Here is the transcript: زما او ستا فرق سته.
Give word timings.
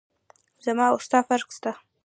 زما 0.65 0.85
او 0.91 0.97
ستا 1.05 1.19
فرق 1.27 1.47
سته. 1.57 1.71